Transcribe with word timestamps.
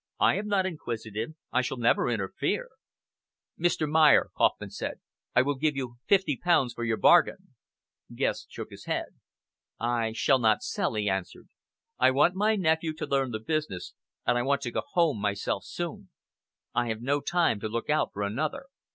I 0.19 0.39
am 0.39 0.47
not 0.47 0.65
inquisitive. 0.65 1.35
I 1.53 1.61
shall 1.61 1.77
never 1.77 2.09
interfere." 2.09 2.69
"Mr. 3.59 3.87
Mayer," 3.87 4.29
Kauffman 4.35 4.71
said, 4.71 4.99
"I 5.35 5.43
will 5.43 5.53
give 5.53 5.75
you 5.75 5.97
fifty 6.07 6.35
pounds 6.43 6.73
for 6.73 6.83
your 6.83 6.97
bargain!" 6.97 7.53
Guest 8.11 8.49
shook 8.51 8.71
his 8.71 8.85
head. 8.85 9.19
"I 9.79 10.13
shall 10.13 10.39
not 10.39 10.63
sell" 10.63 10.95
he 10.95 11.07
answered. 11.07 11.49
"I 11.99 12.09
want 12.09 12.33
my 12.33 12.55
nephew 12.55 12.93
to 12.93 13.05
learn 13.05 13.29
the 13.29 13.39
business, 13.39 13.93
and 14.25 14.39
I 14.39 14.41
want 14.41 14.61
to 14.63 14.71
go 14.71 14.81
home 14.93 15.21
myself 15.21 15.65
soon. 15.65 16.09
I 16.73 16.87
have 16.87 17.03
no 17.03 17.21
time 17.21 17.59
to 17.59 17.69
look 17.69 17.91
out 17.91 18.09
for 18.11 18.23
another." 18.23 18.65